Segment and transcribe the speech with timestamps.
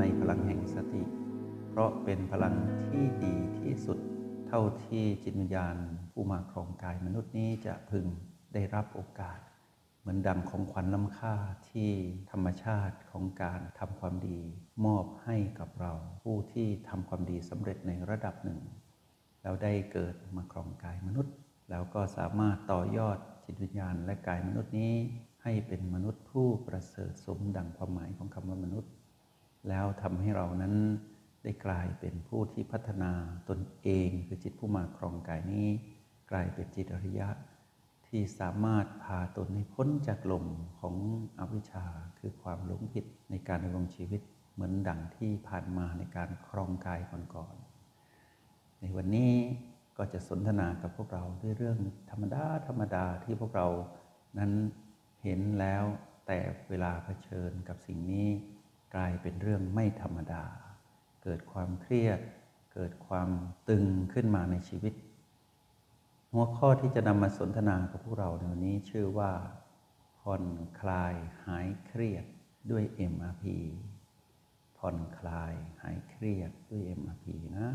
[0.00, 1.02] ในพลังแห่งสติ
[1.68, 2.54] เพราะเป็นพลัง
[2.86, 3.98] ที่ดีที่สุด
[4.48, 5.76] เท่าที่จิตวิญญาณ
[6.12, 8.06] ผู้มาครองกายมนุษย์นี้จะพึง
[8.54, 9.38] ได้รับโอกาส
[10.00, 11.34] เหมือนดังของขวัญล้ำค่า
[11.70, 11.90] ที่
[12.30, 14.40] ธรรมชาติของการทำความดี
[14.84, 15.92] มอบให้กับเรา
[16.24, 18.60] ผู้ที่ทำความดีสำเร็จในระดับหนึ่ง
[19.42, 21.34] แล้วได้เกิดมาครองกายมนุษย์
[21.70, 24.94] แล้วก็สามารถต่อยอดจิตวิญญาณและกายมนุษย์นี้
[25.42, 28.90] ให้เป็นมนุษย์ผู้ประเสริฐสมดังความหมายของคำว่ามนุษย์
[29.68, 30.74] แล้วทำให้เรานั้น
[31.42, 33.12] ได้กลายเป็นผู้ที่พัฒนา
[33.48, 35.68] ตนเอง คือจิตผู้มาครองกายนี้
[36.30, 37.28] กลายเป็นจิตอริยะ
[38.06, 40.46] ที่สามารถพาตนให้พ้นจากลม
[40.80, 40.94] ของ
[41.38, 41.86] อวิชชา
[42.18, 44.20] คือความหลงผิดในการดำรงชีวิต
[44.52, 47.00] เหมือนดังที่ผ่านมาในการครองกาย
[47.34, 49.32] ก่อนๆในวันนี้
[49.96, 51.78] ก็จะสนทนากับพวกเราด้วยเรื่อง
[52.10, 53.68] ธรรมดาธรรมดาที่พวกเรา
[54.38, 54.52] นั้น
[55.22, 55.84] เห็นแล้ว
[56.26, 56.38] แต่
[56.68, 58.28] เวลาเผชิญกับสิ่งนี้
[58.94, 60.44] กลายเป็นเรื่องไม่ธรรมดา
[61.22, 62.20] เกิดความเครียด
[62.74, 63.28] เกิดความ
[63.68, 64.94] ตึงขึ้นมาในชีวิต
[66.32, 69.32] หัวข้อที่จะนำมาสนทนากับพวกเราในวันนี้ชื่อว่า
[70.20, 70.44] ผ่อน
[70.80, 71.14] คลาย
[71.46, 72.24] หายเครียด
[72.70, 73.44] ด้วย MRP
[74.78, 77.26] ผ่อนคลายหายเครียดด้วย MRP
[77.58, 77.68] นะ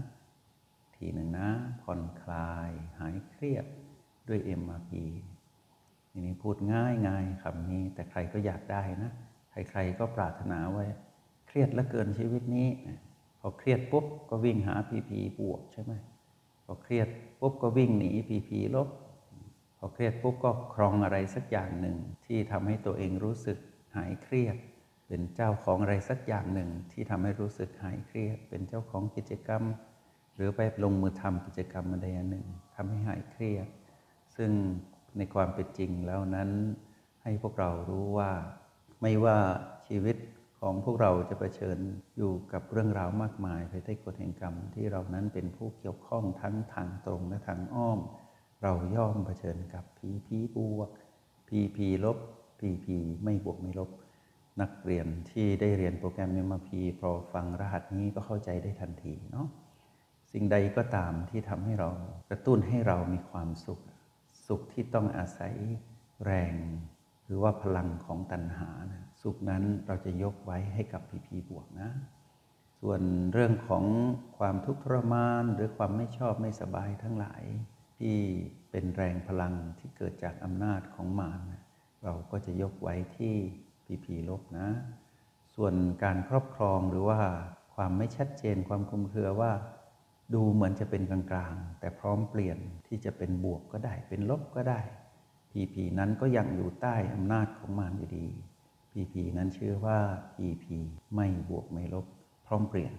[0.96, 1.50] ทีหนึ่งนะ
[1.84, 3.66] ผ่อนคลายหายเครียด
[4.28, 4.92] ด้วย MRP
[6.10, 9.12] ทีนี้พูดง่ายง่ายคำนี้ แต่ใครก็อยากได้นะ
[9.52, 10.86] ใครๆก็ปรารถนาไว้
[11.58, 12.70] รียดและเกินชีวิตนี้
[13.40, 15.94] พอเครียดปุ๊บก็วิ่งหาพีพีบวกใช่ไหม
[16.66, 17.08] พอเครียด
[17.40, 18.90] ปุ๊บก็วิ่งหนีพีพีลบ
[19.78, 23.58] พอเครียดปุ๊บก็ครองอะไรสักอย่างหนึ่ง ที่ทำให้ตัวเองรู้สึก
[23.96, 24.56] หายเครียด
[25.08, 29.64] เป็นเจ้าของอะไรสักอย่างหนึ่ง ที่ทำให้รู้สึกหายเครียด เป็นเจ้าของกิจกรรม
[30.36, 32.46] หรือไปลงมือทำกิจกรรมอะไรหนึ่ง
[32.76, 33.68] ทำให้หายเครียด
[34.36, 34.52] ซึ่ง
[35.18, 36.50] ในความเป็นจริงแล้วนั้น
[37.24, 38.32] ให้พวกเรารู้ว่า
[39.02, 39.38] ไม่ว่า
[39.88, 40.18] ชีวิต
[40.70, 41.80] ของพวกเราจะเผชิญ
[42.18, 48.00] อยู่กับเรื่องราวมากมายภายใต้กฎแห่งกรรมที่เรานั้นเป็นผู้เกี่ยวข้องทั้งทางตรงและทางอ้อม
[48.64, 50.90] เราย่อมเผชิญกับพีพีบวก
[51.48, 52.18] พีพีลบ
[52.60, 53.90] พีพีไม่บวกไม่ลบ
[54.62, 59.48] นักเรียนที่ได้เรียนโปรแกรมเมมาพีพอฟังรหัสนี้ก็เข้าใจได้ทันทีเนาะ
[60.32, 61.90] สิ่งใดก็ตามที่ทำให้เรา
[62.30, 63.80] กระตุ้นให้เรามีความสุข
[64.48, 65.54] สุขที่ต้องอาศัย
[66.26, 66.56] แรง
[67.26, 71.90] หรือว่าพลังของตัณหานะ สุขนั้นเราจะยกไว้ให้กับพีพีบวกนะ
[72.80, 73.02] ส่วน
[73.34, 73.86] เรื่องของ
[74.38, 77.44] ความทุกข์ทรมานหรือความไม่ชอบไม่สบายทั้งหลาย
[78.00, 78.18] ที่
[78.72, 81.42] เป็นแรงพลังที่เกิดจากอำนาจของมาร
[82.04, 83.36] เราก็จะยกไว้ที่
[83.86, 84.70] พีพีลบนะ
[85.56, 85.74] ส่วน
[86.04, 87.20] การครอบครองหรือว่า
[87.76, 89.52] ความไม่ชัดเจนความคลุมเครือว่า
[90.34, 92.58] ดูเหมือนจะเป็นกลางๆ แต่พร้อมเปลี่ยน
[92.88, 94.80] ที่จะเป็นบวกก็ได้ เป็นลบก็ได้
[95.52, 98.28] พีพีนั้นก็ยังอยู่ใต้อำนาจของมารอยู่ดี
[99.00, 100.00] พีพีนั้นชื่อว่า
[100.36, 100.76] พีพี
[101.16, 102.06] ไม่บวกไม่ลบ
[102.48, 102.94] พร้อมเปลี่ยน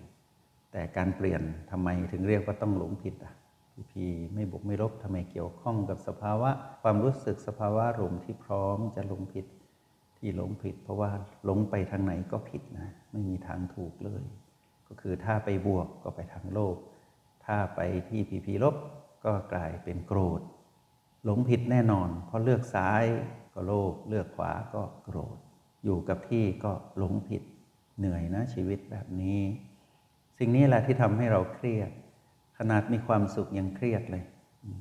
[0.72, 3.34] แต่การเปลี่ยนทำไมถึงเรียกว่าต้องหลงผิดอะ
[3.72, 4.04] พีพี
[4.34, 6.50] ไม่บวกไม่ลบทำไมเกี่ยวข้องกับสภาวะ
[6.82, 9.46] ความรู้สึกสภาวะรมที่พร้อมจะหลงผิด
[10.18, 11.10] ที่หลงผิด เพราะว่า
[11.44, 14.24] หลงไปทางไหนก็ผิดนะไม่มีทางถูกเลย
[14.88, 16.76] ก็คือถ้าไปบวกก็ไปทางโลภ
[17.44, 18.76] ถ้าไปที่พีพีลบ
[19.24, 20.40] ก็กลายเป็นโกรธ
[21.24, 23.04] หลงผิดแน่นอน เพราะเลือกซ้าย
[23.54, 25.38] ก็โลภเลือกขวาก็โกรธ
[25.84, 27.42] อยู่กับที่ก็หลงผิด
[27.98, 29.40] เหนื่อยนะชีวิตแบบนี้
[30.38, 31.90] สิ่งนี้แหละที่ทำให้เราเครียด
[32.58, 34.24] ขนาดมีความสุขยังเครียดเลย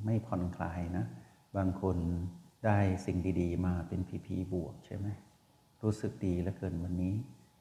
[0.04, 1.04] ไม่ผ่อนคลายนะ
[1.56, 1.96] บางคน
[2.66, 5.06] ได้สิ่งดี ๆ มาเป็นพีพีบวกใช่ไหม
[5.82, 7.14] รู้สึกดีเหลือเกินวันนี้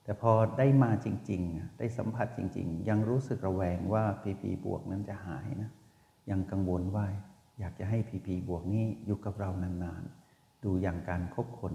[0.03, 5.69] แต่พอได้มาจริง ๆ ได้สัมผัสจริง ๆ ยังรู้สึกระแวงว่าพีพีบวกนั้นจะหายนะ
[6.29, 7.05] ยังกังวลว่า
[7.59, 11.73] อยากจะให้พีพีบวกนี้อยู่กับเรานานๆ ดูอย่างการคบคน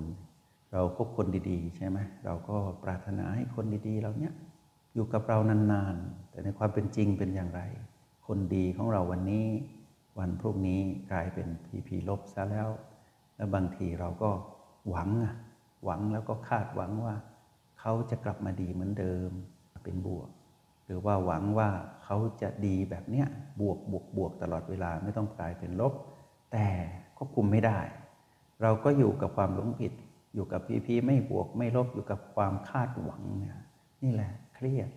[0.72, 4.32] เราคบคนดีๆ ใช่ไหมเราก็ปรารถนาให้คนดีๆเราเนี้ย
[4.94, 7.62] อยู่กับเรานานๆ แต่ในความเป็นจริงเป็นอย่างไร
[8.26, 9.46] คนดีของเราวันนี้
[10.18, 10.80] วันพรุ่งนี้
[11.12, 12.68] กลายเป็นพีพีลบซะแล้ว
[13.36, 14.30] แล้วบางทีเราก็
[14.88, 15.34] หวังอะ
[15.84, 17.14] หวังแล้วก็คาดหวังว่า
[17.80, 19.30] เขาจะกลับมาดีเหมือนเดิม
[19.84, 20.28] เป็นบวก
[20.86, 21.68] หรือว่าหวังว่า
[22.04, 23.26] เขาจะดีแบบเนี้ย
[23.60, 25.92] บวกบวกบวกตลอดเวลาไม่ต้องกลายเป็นลบ
[26.52, 26.66] แต่
[27.18, 27.78] ก็คุมไม่ได้
[28.62, 29.92] เราก็อยู่กับความหลงผิด
[30.34, 33.58] อยู่กับพีพีไม่บวกไม่ลบอยู่กับความคาดหวังเนี่ย
[34.02, 34.90] นี่แหละเครียด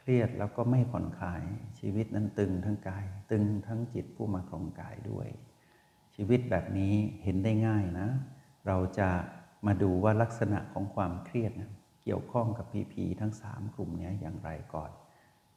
[0.00, 1.42] เครียดแล้วก็ไม่ผ่อนคลาย
[1.78, 5.28] ชีวิตนั้นตึงทั้งกาย ตึงทั้งจิตผู้มาครองกายด้วย
[6.14, 8.08] ชีวิตแบบนี้เห็นได้ง่ายนะ
[8.66, 9.08] เราจะ
[9.66, 11.72] มาดูว่าลักษณะของความเครียดนะ
[12.04, 14.90] เกี่ยวข้องกับพีพีทั้ง 3 กลุ่มนี้อย่างไรก่อน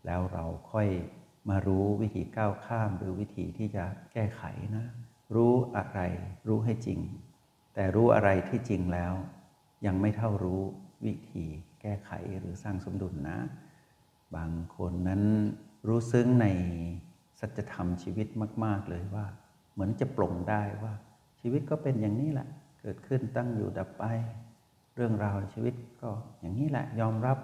[0.06, 0.89] แล้วเราค่อย
[1.50, 4.44] มารู้วิธีก้าวข้ามหรือวิธีที่จะแก้ไข
[4.75, 4.85] นะ
[5.35, 6.00] รู้อะไร
[6.47, 7.00] รู้ให้จริง
[7.75, 9.13] แต่รู้อะไรที่จริงแล้ว
[9.86, 10.62] ยังไม่เท่ารู้
[11.06, 11.45] วิธี
[11.81, 13.38] แก้ไขหรือสร้างสมดุลนะ
[14.36, 15.24] บางคนนั้น
[15.88, 16.48] รู้ซึ้งใน
[17.39, 18.27] สัจธรรมชีวิต
[18.66, 19.25] มาก ๆ เลยว่า
[19.74, 20.94] เหมือนจะปลงได้ว่า
[21.39, 22.48] ชีวิตก็เป็นอย่างนี้แหละ
[22.81, 24.04] เกิดขึ้นตั้งอยู่ดับไป
[24.95, 27.38] เรื่องราวชีวิตก็อย่างนี้แหละยอมรับ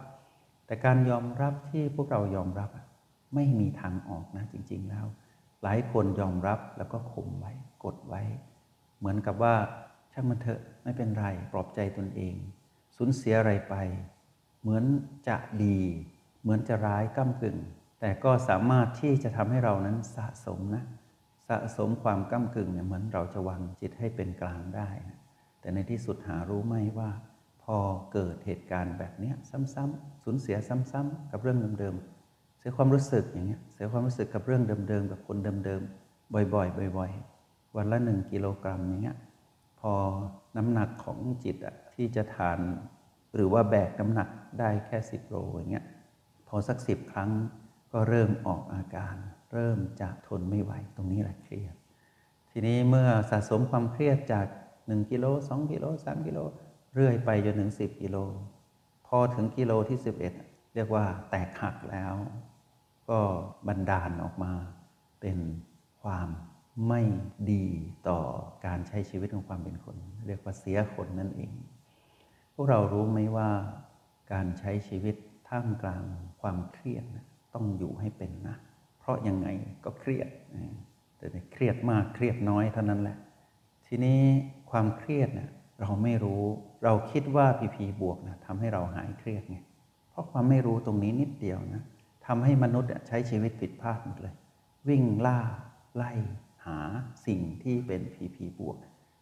[0.65, 2.69] แต่การยอมรับที่พวกเรายอมรับ
[3.35, 5.05] ไม่มีทางออกนะจริง ๆ แล้ว
[5.63, 7.51] หลายคนยอมรับแล้วก็ข่มไว้
[7.83, 8.21] กดไว้
[8.99, 9.55] เหมือนกับว่า
[10.11, 12.35] ช่างมันเถอะไม่เป็นไรปลอบใจตนเอง
[12.97, 13.75] สูญเสียอะไรไป
[14.61, 14.83] เหมือน
[15.27, 15.79] จะดี
[16.41, 17.57] เหมือนจะร้ายก้ากึ่ง
[17.99, 20.83] แต่ก็สามารถที่จะทำให้เรานั้นสะสมนะ
[21.47, 25.19] สะสมความก้ากึ่งเนี่ยเหมือนเราจะวางจิตให้เป็นกลางได้นะ
[25.59, 27.09] แต่ในที่สุดหารู้ไหมว่า
[27.63, 27.77] พอ
[28.13, 30.57] เกิดเหตุการณ์แบบนี้ซ้ำๆสูญเสีย
[30.91, 37.11] ซ้ำๆกับเรื่องเดิมๆเสียความรู้สึกอย่างเงี้ยเสียความรู้สึกกับเรื่องเดิมๆกับคนเดิมๆบ่อยๆบ่อย
[37.43, 39.17] ๆ วันละหนึ่งกิโลกรัมอย่างเงี้ย
[39.81, 39.93] พอ
[40.57, 42.59] น้ำหนักของจิตอะที่จะทาน
[43.35, 44.29] หรือว่าแบกน้ำหนัก
[44.59, 45.85] ได้แค่สิบโลอย่างเงี้ย
[46.47, 47.31] พอสักสิบครั้ง
[47.93, 49.15] ก็เริ่มออกอาการ
[49.53, 51.75] เริ่มจะทนไม่ไหวตรงนี้แหละเครียด
[52.51, 54.47] ทีนี้เมื่อสะสมความเครียดจาก
[54.79, 56.39] 1กิโล2กิโล3กิโล
[56.95, 58.17] เรื่อยไปจนถึง 10กิโล
[59.07, 59.97] พอถึงกิโลที่
[60.35, 62.13] 11 เรียกว่าแตกหักแล้ว
[63.09, 63.19] ก็
[63.67, 64.51] บันดาลออกมา
[65.21, 65.37] เป็น
[66.01, 66.29] ความ
[66.87, 67.01] ไม่
[67.51, 67.65] ดี
[68.07, 68.19] ต่อ
[68.65, 69.95] การใช้ชีวิตของความเป็นคน
[70.27, 71.51] เรียกว่าเสียคนนั่นเอง
[72.53, 73.49] พวกเรารู้ไหมว่า
[74.33, 75.15] การใช้ชีวิต
[75.49, 76.03] ท่ามกลาง
[76.41, 77.03] ความเครียด
[77.53, 78.55] ต้องอยู่ให้เป็นนะ
[78.99, 79.47] เพราะยังไง
[79.83, 80.29] ก็เครียด
[81.17, 83.17] แต่เครียดมากเครียดน้อยเท่านั้นแหละ
[83.87, 84.21] ทีนี้
[84.71, 85.49] ความเครียดเนี่ย
[85.81, 86.43] เราไม่รู้
[86.83, 89.57] เราคิดว่าพีพีบวกนะทำให้เราหายเครียดไง
[90.09, 91.83] เพราะความไม่รู้ตรงนี้นิดเดียวนะ
[92.25, 94.35] ทำให้มนุษย์ใช้ชีวิตผิดพลาดหมดเลย
[94.89, 95.39] วิ่งล่า
[95.95, 96.11] ไล่
[96.65, 96.79] หา
[97.27, 98.77] สิ่งที่เป็นพีพีบวก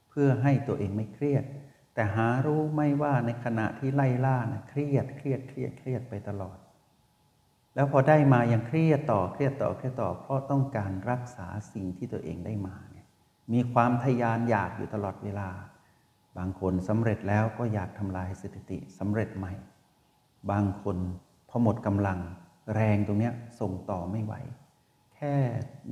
[0.10, 1.44] เพื่อให้ตัวเองไม่เครียด
[1.94, 6.58] แต่หารู้ไม่ว่าในขณะที่ไล่ล่านะเครียดเครียดเครียดเครียดไปตลอด
[7.76, 13.08] แล้วพอได้มายังเครียดต่อเครียดต่อเครียดต่อเพราะต้องการรักษาสิ่งที่ตัวเองได้มาเนี่ย
[13.54, 15.50] มีความทยานอยากอยู่ตลอดเวลา
[16.38, 19.54] บางคนสำเร็จแล้วก็อยากทำลายสถิติสำเร็จใหม่
[20.52, 20.98] บางคน
[21.50, 22.20] พอหมดกำลัง
[22.74, 24.34] แรงตรงนี้ส่งต่อไม่ไหว
[25.20, 25.36] ค่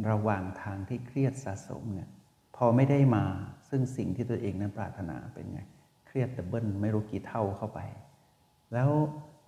[0.10, 2.10] ระหว่างทางที่เครียดสะสมเนี่ย
[2.56, 3.26] พอไม่ได้มา
[3.70, 5.62] ซึ่งสิ่งที่ตัวเองนั้นปรารถนาเป็นไง
[6.08, 7.80] เครียดดับเบิลไม่รู้กี่เท่าเข้าไป
[8.74, 8.92] แล้ว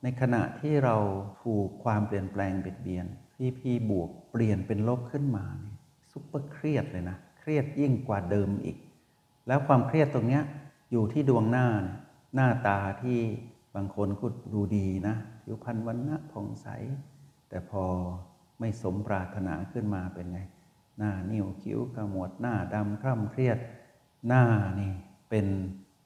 [0.04, 0.96] ในขณะที่เรา
[1.44, 5.78] ถูกความเปลี่ยนแปลงเบียดเบียนพี่พี่บวกเปลี่ยนเป็นลบขึ้นมาเนี่ย
[6.12, 8.78] ซุปเปอร์เครียดเลยนะ เครียดยิ่งกว่าเดิมอีก
[9.48, 10.44] แล้วความเครียดตรงเนี้ย
[10.92, 11.98] อยู่ที่ดวงหน้าเนี่ย
[12.36, 13.20] หน้าตาที่
[13.76, 16.68] บางคนก็ดูดีนะผิวพรรณวันณะผ่องใส
[17.50, 17.84] แต่พอ
[18.59, 20.39] ไม่สมปรารถนาขึ้นมาเป็นไง
[20.97, 23.57] หน้านิ้วคิ้วขมวดหน้าดำคร่ำเครียด
[24.27, 24.44] หน้า
[24.79, 24.91] นี่
[25.29, 25.47] เป็น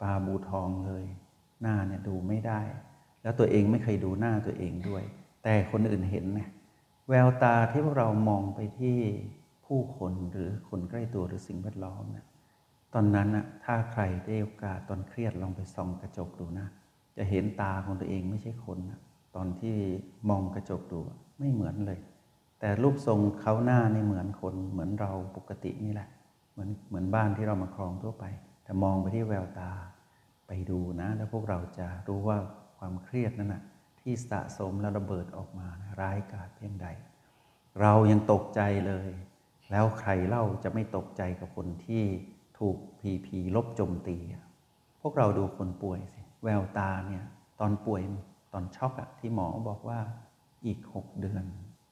[0.01, 1.05] ปลาบูทองเลย
[1.61, 2.61] หน้าเนี่ยดูไม่ได้
[3.21, 5.03] แล้วตัวเองไม่เคยดูหน้าตัวเองด้วย
[5.44, 6.41] แต่คนอื่นเห็นไง
[7.09, 9.00] แววตาที่พวกเรามองไปที่
[9.65, 12.25] ผู้คนหรือคนใกล้ตัวหรือสิ่งแวดล้อมนะ
[12.94, 16.67] ตอนนั้นนะถ้าใครได้โอกาสตอนเครียดลองไปส่องกระจกดูนะ
[17.17, 19.00] จะเห็นตาของตัวเองไม่ใช่คนนะ
[19.36, 19.75] ตอนที่
[20.29, 21.00] มองกระจกดู
[21.39, 22.00] ไม่เหมือนเลย
[22.63, 26.10] แต่รูปทรงเขาหน้านี่เหมือนคนเหมือนเราปกตินี่แหละ
[26.53, 28.25] เหมือนเหมือนบ้านที่เรามาครองทั่วไป
[28.63, 29.72] แต่มองไปที่แววตา
[30.48, 32.38] ไปดูนะ แล้วพวกเราจะรู้ว่า
[32.77, 33.63] ความเครียดนั้นนะ
[34.01, 36.88] ที่สะสมแล้วระเบิดออกมานะร้ายกาจเพียงใด
[37.82, 39.10] เรายังตกใจเลย
[39.72, 42.03] แล้วใครเล่าจะไม่ตกใจกับคนที่
[42.60, 44.17] ถูกพีพีลบจมตี
[45.01, 47.24] พวกเราดูคนป่วยสิแววตาเนี่ย
[47.60, 48.01] ตอนป่วย
[48.53, 50.00] ตอนช็อกอะที่หมอบอกว่า
[50.65, 51.46] อีกหกเดือน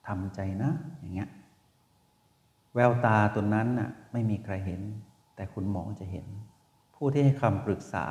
[0.07, 1.29] ทำใจนะ อย่างเงี้ย
[2.75, 4.81] แววตาตัวนั้นน่ะไม่มีใครเห็น
[5.35, 6.27] แต่คุณหมอจะเห็น
[6.95, 8.05] ผู้ที่ให้คำปรึกษา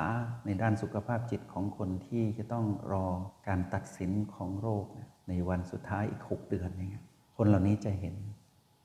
[0.45, 3.07] ในด้านสุขภาพจิตของคนที่จะต้องรอ
[3.47, 4.85] การตัดสินของโรค
[5.29, 7.05] ในวันสุดท้ายอีกหกเดือนอย่างเงี้ย
[7.37, 8.15] คนเหล่านี้จะเห็น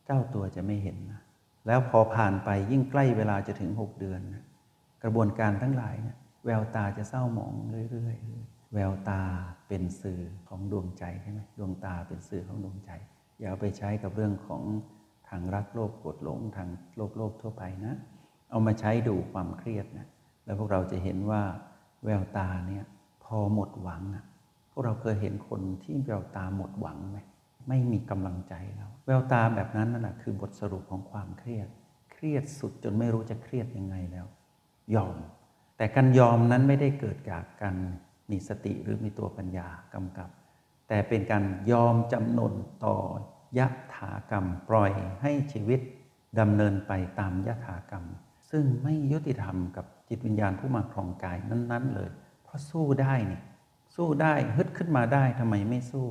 [0.05, 1.21] เจ้าตัวจะไม่เห็นนะ
[1.67, 4.45] แล้วพอผ่านไปยิ่งใกล้เวลาจะถึงหกเดือนนะ
[5.03, 7.53] กระบวนการทั้งหลายเนี่ยแววตาจะเศร้าหมอง
[7.91, 9.23] เรื่อยๆ แววตา
[9.69, 12.91] เป็นสื่อของดวงใจใช่ไหมดวงตาเป็นสื่อของดวงใจ
[13.39, 14.63] อย่าเอาไปใช้กับเรื่องของ
[15.29, 17.95] ทางรักโลภโกรธหลงทางโลกโลกทั่วไปนะ
[18.51, 20.07] เอามาใช้ดูความเครียดนะ
[20.45, 21.43] แล้วพวกเราจะเห็นว่า
[22.05, 22.85] แววตาเนี่ย
[23.25, 24.25] พอหมดหวังอะ
[24.71, 27.19] พวกเราเคยเห็นคนที่แววตาหมดหวังไหม
[27.69, 31.69] ไม่มีกำลังใจแล้วแววตาแบบนั้นนั่นแหะคือบทสรุปของความเครียด
[32.13, 34.27] เครียดสุดจนไม่รู้จะเครียดยังไงแล้ว
[34.95, 35.17] ยอม
[35.77, 37.77] แต่การยอมนั้นไม่ได้เกิดจากการ
[38.31, 40.31] มีสติหรือมีตัวปัญญากำกับ
[40.89, 42.55] แต่เป็นการยอมจำนน
[42.85, 42.97] ต่อ
[43.59, 44.93] ยะถากรรมปล่อย
[45.23, 45.81] ให้ชีวิต
[46.41, 48.05] ดำเนินไปตามยะถากรรม
[48.51, 52.11] ซึ่งไม่ยุติธรรมกับจิตวิญญาณผู้มาครองกายนั้น ๆ เลย
[52.45, 53.41] เพราะสู้ได้นี่
[53.95, 56.09] สู้ได้ฮึดขึ้นมาได้ทำไมไม่สู้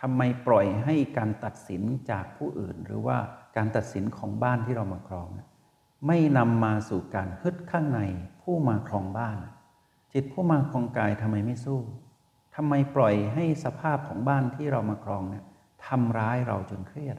[0.00, 3.18] ทำไมปล่อยให้การตัดสินจากผู้อื่น หรือว่า
[3.56, 5.28] การตัดสินของบ้านที่เรามาครอง
[6.06, 8.00] ไม่นำมาสู่การฮึดข้างใน
[8.42, 9.38] ผู้มาครองบ้าน
[10.12, 11.80] จิตผู้มาครองกายทำไมไม่สู้
[12.56, 15.44] ทำไมปล่อยให้สภาพของบ้านที่เรามาครองเนี่ย
[15.86, 17.16] ทำร้ายเราจนเครียด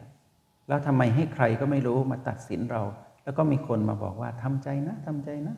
[0.68, 2.84] แล้วทำไมให้ใครก็ไม่รู้มาตัดสินเรา
[3.24, 5.56] แล้วก็มีคนมาบอกว่าทำใจนะทำใจนะ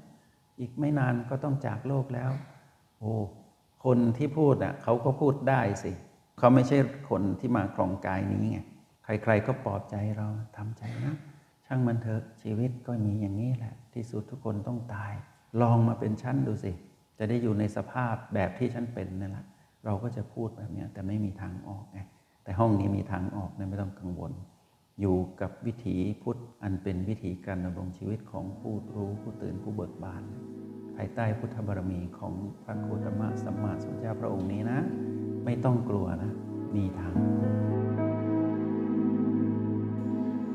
[0.60, 2.32] อีกไม่นานก็ต้องจากโลกแล้ว
[3.00, 3.14] โอ้
[3.86, 5.92] คนที่พูดอะเขาก็พูดได้สิ
[6.38, 6.78] เขาไม่ใช่
[7.10, 8.60] คนที่มาครองกายนี้ไง
[9.04, 11.16] ใครๆก็ปลอบใจเราทำใจนะ
[11.66, 15.14] ช่างมันเถอะชีวิตก็มีอย่างนี้แหละ ที่สุดทุกคนต้องตาย
[15.62, 16.72] ลองมาเป็นชั้นดูสิ
[17.18, 19.46] จะได้อยู่ในสภาพแบบที่ฉันเป็นนั่นแหละ
[19.86, 22.00] เราก็จะพูดแบบนี้แต่ไม่มีทางออกไง
[22.44, 24.32] แต่ห้องนี้มีทางออกนะไม่ต้องกังวล
[25.02, 30.24] อยู่กับวิถีพุทธอันเป็นวิถีการดำรงชีวิตของผู้รู้ผู้ตื่นผู้เบิกบาน
[30.96, 34.80] ภายใต้พุทธบารมีของพระโคตมะสัมมาสัมพุทธเจ้าพระองค์นี้นะ
[35.46, 36.32] ไม่ต้องกลัวนะ
[36.76, 37.14] มีทาง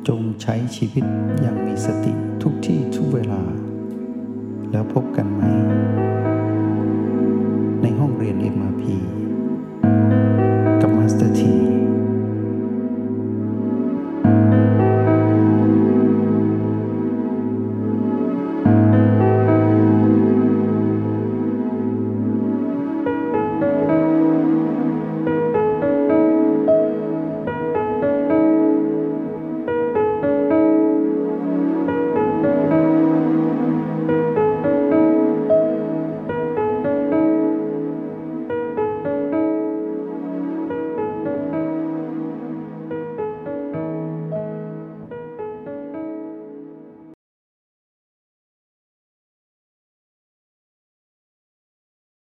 [0.08, 1.04] จงใช้ชีวิต
[1.40, 2.12] อย่างมีสติ
[2.42, 3.42] ทุกที่ทุกเวลา
[4.70, 5.42] แล้วพบกันไหม
[8.18, 8.84] เรียน MRP